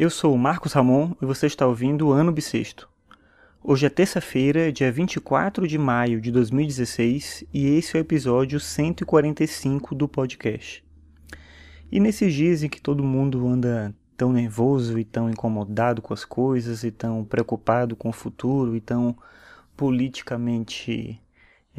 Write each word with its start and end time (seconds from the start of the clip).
Eu 0.00 0.08
sou 0.08 0.34
o 0.34 0.38
Marcos 0.38 0.72
Ramon 0.72 1.12
e 1.20 1.26
você 1.26 1.46
está 1.46 1.66
ouvindo 1.66 2.08
o 2.08 2.10
Ano 2.10 2.32
Bissexto. 2.32 2.88
Hoje 3.62 3.84
é 3.84 3.90
terça-feira, 3.90 4.72
dia 4.72 4.90
24 4.90 5.68
de 5.68 5.76
maio 5.76 6.22
de 6.22 6.32
2016 6.32 7.44
e 7.52 7.66
esse 7.66 7.94
é 7.94 8.00
o 8.00 8.00
episódio 8.00 8.58
145 8.58 9.94
do 9.94 10.08
podcast. 10.08 10.82
E 11.92 12.00
nesses 12.00 12.32
dias 12.32 12.62
em 12.62 12.68
que 12.70 12.80
todo 12.80 13.04
mundo 13.04 13.46
anda 13.46 13.94
tão 14.16 14.32
nervoso 14.32 14.98
e 14.98 15.04
tão 15.04 15.28
incomodado 15.28 16.00
com 16.00 16.14
as 16.14 16.24
coisas 16.24 16.82
e 16.82 16.90
tão 16.90 17.22
preocupado 17.22 17.94
com 17.94 18.08
o 18.08 18.14
futuro 18.14 18.74
e 18.74 18.80
tão 18.80 19.14
politicamente 19.76 21.20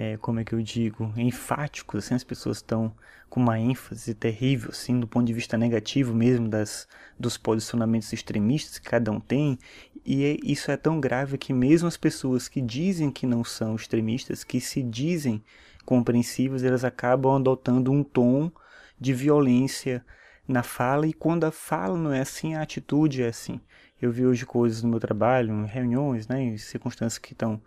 é, 0.01 0.17
como 0.17 0.39
é 0.39 0.43
que 0.43 0.55
eu 0.55 0.61
digo, 0.63 1.13
enfáticos, 1.15 2.03
assim, 2.03 2.15
as 2.15 2.23
pessoas 2.23 2.57
estão 2.57 2.91
com 3.29 3.39
uma 3.39 3.59
ênfase 3.59 4.15
terrível, 4.15 4.71
assim, 4.71 4.99
do 4.99 5.07
ponto 5.07 5.27
de 5.27 5.33
vista 5.33 5.55
negativo 5.55 6.11
mesmo 6.11 6.49
das, 6.49 6.87
dos 7.19 7.37
posicionamentos 7.37 8.11
extremistas 8.11 8.79
que 8.79 8.89
cada 8.89 9.11
um 9.11 9.19
tem, 9.19 9.59
e 10.03 10.25
é, 10.25 10.37
isso 10.43 10.71
é 10.71 10.75
tão 10.75 10.99
grave 10.99 11.37
que 11.37 11.53
mesmo 11.53 11.87
as 11.87 11.97
pessoas 11.97 12.47
que 12.47 12.59
dizem 12.59 13.11
que 13.11 13.27
não 13.27 13.43
são 13.43 13.75
extremistas, 13.75 14.43
que 14.43 14.59
se 14.59 14.81
dizem 14.81 15.43
compreensivas, 15.85 16.63
elas 16.63 16.83
acabam 16.83 17.35
adotando 17.35 17.91
um 17.91 18.03
tom 18.03 18.51
de 18.99 19.13
violência 19.13 20.03
na 20.47 20.63
fala, 20.63 21.05
e 21.05 21.13
quando 21.13 21.43
a 21.43 21.51
fala 21.51 21.95
não 21.95 22.11
é 22.11 22.21
assim, 22.21 22.55
a 22.55 22.63
atitude 22.63 23.21
é 23.21 23.27
assim. 23.27 23.61
Eu 24.01 24.11
vi 24.11 24.25
hoje 24.25 24.47
coisas 24.47 24.81
no 24.81 24.89
meu 24.89 24.99
trabalho, 24.99 25.53
em 25.53 25.67
reuniões, 25.67 26.27
né, 26.27 26.41
em 26.41 26.57
circunstâncias 26.57 27.19
que 27.19 27.33
estão 27.33 27.61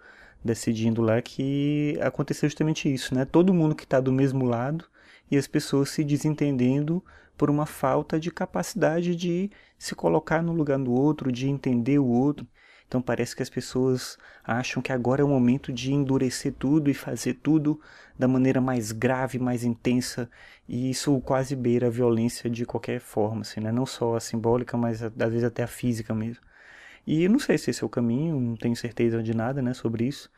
decidindo 0.44 1.00
lá 1.00 1.22
que 1.22 1.98
aconteceu 2.02 2.48
justamente 2.48 2.92
isso, 2.92 3.14
né? 3.14 3.24
Todo 3.24 3.54
mundo 3.54 3.74
que 3.74 3.84
está 3.84 4.00
do 4.00 4.12
mesmo 4.12 4.44
lado 4.44 4.84
e 5.30 5.36
as 5.36 5.46
pessoas 5.46 5.90
se 5.90 6.04
desentendendo 6.04 7.02
por 7.36 7.50
uma 7.50 7.66
falta 7.66 8.20
de 8.20 8.30
capacidade 8.30 9.16
de 9.16 9.50
se 9.78 9.94
colocar 9.94 10.42
no 10.42 10.52
lugar 10.52 10.78
do 10.78 10.92
outro, 10.92 11.32
de 11.32 11.48
entender 11.48 11.98
o 11.98 12.06
outro. 12.06 12.46
Então 12.86 13.00
parece 13.02 13.34
que 13.34 13.42
as 13.42 13.50
pessoas 13.50 14.18
acham 14.44 14.82
que 14.82 14.92
agora 14.92 15.22
é 15.22 15.24
o 15.24 15.28
momento 15.28 15.72
de 15.72 15.92
endurecer 15.92 16.52
tudo 16.52 16.90
e 16.90 16.94
fazer 16.94 17.34
tudo 17.42 17.80
da 18.16 18.28
maneira 18.28 18.60
mais 18.60 18.92
grave, 18.92 19.38
mais 19.38 19.64
intensa, 19.64 20.30
e 20.68 20.90
isso 20.90 21.20
quase 21.22 21.56
beira 21.56 21.88
a 21.88 21.90
violência 21.90 22.48
de 22.48 22.64
qualquer 22.64 23.00
forma, 23.00 23.40
assim, 23.40 23.60
né? 23.60 23.72
não 23.72 23.86
só 23.86 24.14
a 24.14 24.20
simbólica, 24.20 24.76
mas 24.76 25.02
às 25.02 25.12
vezes 25.12 25.44
até 25.44 25.64
a 25.64 25.66
física 25.66 26.14
mesmo. 26.14 26.42
E 27.06 27.28
não 27.28 27.38
sei 27.38 27.58
se 27.58 27.70
esse 27.70 27.82
é 27.82 27.86
o 27.86 27.90
caminho, 27.90 28.40
não 28.40 28.56
tenho 28.56 28.74
certeza 28.76 29.22
de 29.22 29.34
nada, 29.34 29.60
né, 29.60 29.74
sobre 29.74 30.06
isso. 30.06 30.30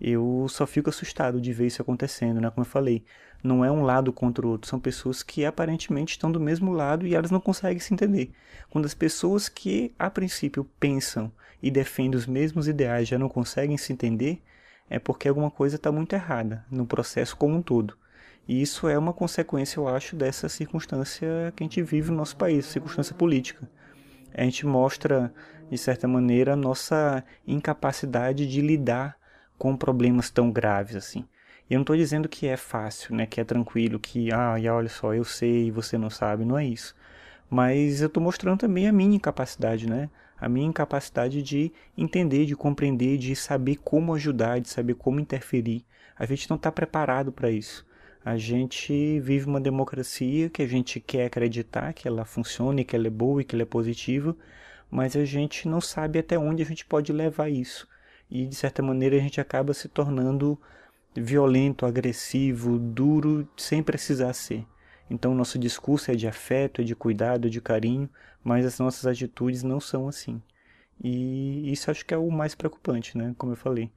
Eu 0.00 0.46
só 0.48 0.66
fico 0.66 0.90
assustado 0.90 1.40
de 1.40 1.52
ver 1.52 1.66
isso 1.66 1.80
acontecendo, 1.80 2.40
né? 2.40 2.50
Como 2.50 2.64
eu 2.66 2.68
falei, 2.68 3.04
não 3.42 3.64
é 3.64 3.70
um 3.70 3.82
lado 3.82 4.12
contra 4.12 4.46
o 4.46 4.50
outro, 4.50 4.68
são 4.68 4.80
pessoas 4.80 5.22
que 5.22 5.44
aparentemente 5.44 6.12
estão 6.12 6.32
do 6.32 6.40
mesmo 6.40 6.72
lado 6.72 7.06
e 7.06 7.14
elas 7.14 7.30
não 7.30 7.40
conseguem 7.40 7.78
se 7.78 7.92
entender. 7.94 8.32
Quando 8.70 8.86
as 8.86 8.94
pessoas 8.94 9.48
que 9.48 9.94
a 9.98 10.10
princípio 10.10 10.64
pensam 10.80 11.30
e 11.62 11.70
defendem 11.70 12.18
os 12.18 12.26
mesmos 12.26 12.66
ideais 12.66 13.06
já 13.06 13.18
não 13.18 13.28
conseguem 13.28 13.76
se 13.76 13.92
entender, 13.92 14.42
é 14.88 14.98
porque 14.98 15.28
alguma 15.28 15.50
coisa 15.50 15.76
está 15.76 15.92
muito 15.92 16.14
errada 16.14 16.64
no 16.70 16.86
processo 16.86 17.36
como 17.36 17.54
um 17.56 17.62
todo. 17.62 17.96
E 18.46 18.60
isso 18.60 18.88
é 18.88 18.98
uma 18.98 19.12
consequência, 19.12 19.78
eu 19.78 19.88
acho, 19.88 20.16
dessa 20.16 20.48
circunstância 20.48 21.52
que 21.56 21.62
a 21.62 21.64
gente 21.64 21.82
vive 21.82 22.10
no 22.10 22.16
nosso 22.16 22.36
país, 22.36 22.66
circunstância 22.66 23.14
política. 23.14 23.68
A 24.34 24.42
gente 24.42 24.66
mostra 24.66 25.32
de 25.70 25.78
certa 25.78 26.06
maneira, 26.06 26.52
a 26.52 26.56
nossa 26.56 27.24
incapacidade 27.46 28.46
de 28.46 28.60
lidar 28.60 29.16
com 29.58 29.76
problemas 29.76 30.30
tão 30.30 30.50
graves 30.50 30.96
assim. 30.96 31.24
Eu 31.68 31.76
não 31.76 31.82
estou 31.82 31.96
dizendo 31.96 32.28
que 32.28 32.46
é 32.46 32.56
fácil, 32.56 33.14
né, 33.14 33.26
que 33.26 33.40
é 33.40 33.44
tranquilo, 33.44 33.98
que, 33.98 34.30
ah, 34.32 34.58
e 34.58 34.68
olha 34.68 34.88
só, 34.88 35.14
eu 35.14 35.24
sei 35.24 35.68
e 35.68 35.70
você 35.70 35.96
não 35.96 36.10
sabe, 36.10 36.44
não 36.44 36.58
é 36.58 36.64
isso. 36.66 36.94
Mas 37.48 38.00
eu 38.00 38.08
estou 38.08 38.22
mostrando 38.22 38.60
também 38.60 38.86
a 38.88 38.92
minha 38.92 39.16
incapacidade, 39.16 39.88
né? 39.88 40.10
A 40.36 40.48
minha 40.48 40.66
incapacidade 40.66 41.42
de 41.42 41.72
entender, 41.96 42.44
de 42.46 42.56
compreender, 42.56 43.16
de 43.16 43.34
saber 43.36 43.76
como 43.76 44.14
ajudar, 44.14 44.60
de 44.60 44.68
saber 44.68 44.94
como 44.94 45.20
interferir. 45.20 45.84
A 46.18 46.26
gente 46.26 46.50
não 46.50 46.56
está 46.56 46.70
preparado 46.70 47.32
para 47.32 47.50
isso. 47.50 47.86
A 48.24 48.36
gente 48.36 49.20
vive 49.20 49.46
uma 49.46 49.60
democracia 49.60 50.50
que 50.50 50.62
a 50.62 50.66
gente 50.66 50.98
quer 50.98 51.26
acreditar 51.26 51.92
que 51.92 52.08
ela 52.08 52.24
funciona, 52.24 52.82
que 52.82 52.96
ela 52.96 53.06
é 53.06 53.10
boa 53.10 53.42
e 53.42 53.44
que 53.44 53.54
ela 53.54 53.62
é 53.62 53.66
positiva, 53.66 54.36
mas 54.94 55.16
a 55.16 55.24
gente 55.24 55.66
não 55.66 55.80
sabe 55.80 56.20
até 56.20 56.38
onde 56.38 56.62
a 56.62 56.64
gente 56.64 56.84
pode 56.84 57.12
levar 57.12 57.48
isso. 57.50 57.88
E 58.30 58.46
de 58.46 58.54
certa 58.54 58.80
maneira 58.80 59.16
a 59.16 59.18
gente 59.18 59.40
acaba 59.40 59.74
se 59.74 59.88
tornando 59.88 60.56
violento, 61.16 61.84
agressivo, 61.84 62.78
duro, 62.78 63.48
sem 63.56 63.82
precisar 63.82 64.32
ser. 64.34 64.64
Então 65.10 65.34
nosso 65.34 65.58
discurso 65.58 66.12
é 66.12 66.14
de 66.14 66.28
afeto, 66.28 66.80
é 66.80 66.84
de 66.84 66.94
cuidado, 66.94 67.48
é 67.48 67.50
de 67.50 67.60
carinho, 67.60 68.08
mas 68.44 68.64
as 68.64 68.78
nossas 68.78 69.04
atitudes 69.04 69.64
não 69.64 69.80
são 69.80 70.06
assim. 70.06 70.40
E 71.02 71.72
isso 71.72 71.90
acho 71.90 72.06
que 72.06 72.14
é 72.14 72.16
o 72.16 72.30
mais 72.30 72.54
preocupante, 72.54 73.18
né? 73.18 73.34
Como 73.36 73.50
eu 73.50 73.56
falei. 73.56 73.90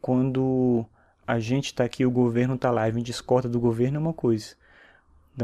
Quando 0.00 0.84
a 1.24 1.38
gente 1.38 1.66
está 1.66 1.84
aqui, 1.84 2.04
o 2.04 2.10
governo 2.10 2.56
está 2.56 2.72
lá, 2.72 2.82
a 2.82 2.90
gente 2.90 3.06
discorda 3.06 3.48
do 3.48 3.60
governo 3.60 3.98
é 3.98 4.00
uma 4.00 4.12
coisa. 4.12 4.56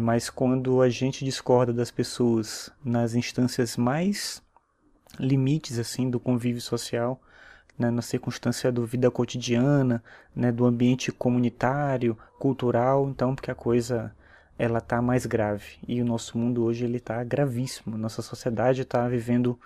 Mas 0.01 0.29
quando 0.29 0.83
a 0.83 0.89
gente 0.89 1.25
discorda 1.25 1.73
das 1.73 1.93
pessoas 1.93 2.73
nas 2.85 3.15
instâncias 3.15 3.77
mais 3.77 4.45
limites 5.19 5.79
assim 5.79 6.11
do 6.11 6.21
convívio 6.21 6.61
social, 6.61 7.21
né, 7.79 7.91
na 7.91 8.03
circunstância 8.03 8.73
da 8.73 8.83
vida 8.83 9.11
cotidiana, 9.11 10.03
né, 10.35 10.51
do 10.51 10.65
ambiente 10.65 11.13
comunitário, 11.13 12.17
cultural, 12.39 13.09
então 13.09 13.35
porque 13.35 13.51
a 13.51 13.55
coisa 13.55 14.15
ela 14.59 14.79
está 14.79 15.03
mais 15.03 15.27
grave. 15.27 15.79
E 15.87 16.01
o 16.01 16.05
nosso 16.05 16.39
mundo 16.39 16.65
hoje 16.65 16.85
ele 16.85 16.97
está 16.97 17.23
gravíssimo, 17.23 17.99
nossa 17.99 18.23
sociedade 18.23 18.83
está 18.83 19.07
vivendo 19.09 19.59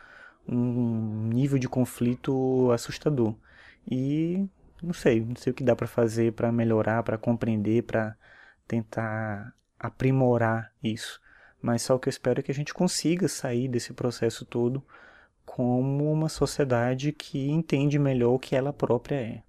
um 0.48 1.28
nível 1.28 1.58
de 1.58 1.68
conflito 1.68 2.70
assustador. 2.72 3.34
E 3.88 4.48
não 4.82 4.92
sei, 4.92 5.20
não 5.20 5.36
sei 5.36 5.52
o 5.52 5.54
que 5.54 5.64
dá 5.64 5.76
para 5.76 5.86
fazer 5.86 6.32
para 6.32 6.50
melhorar, 6.50 7.02
para 7.02 7.18
compreender, 7.18 7.82
para 7.84 8.16
tentar 8.66 9.54
aprimorar 9.78 10.72
isso. 10.82 11.20
Mas 11.62 11.82
só 11.82 11.94
o 11.94 11.98
que 11.98 12.08
eu 12.08 12.10
espero 12.10 12.40
é 12.40 12.42
que 12.42 12.50
a 12.50 12.54
gente 12.54 12.74
consiga 12.74 13.28
sair 13.28 13.68
desse 13.68 13.92
processo 13.92 14.44
todo 14.44 14.82
como 15.50 16.12
uma 16.12 16.28
sociedade 16.28 17.10
que 17.12 17.50
entende 17.50 17.98
melhor 17.98 18.34
o 18.34 18.38
que 18.38 18.54
ela 18.54 18.72
própria 18.72 19.16
é. 19.16 19.42